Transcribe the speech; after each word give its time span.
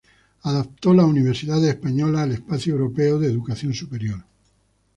Adaptó 0.41 0.95
las 0.95 1.05
universidades 1.05 1.65
españolas 1.75 2.21
al 2.23 2.31
Espacio 2.31 2.73
Europeo 2.73 3.19
de 3.19 3.27
Educación 3.27 3.71
Superior. 3.75 4.25